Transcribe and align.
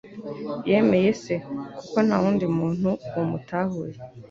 Yemeye 0.69 1.09
se, 1.23 1.35
kuko 1.79 1.97
nta 2.05 2.17
wundi 2.21 2.45
muntu 2.57 2.89
wamutahuye. 3.15 3.97